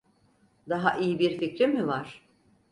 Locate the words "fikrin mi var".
1.37-2.21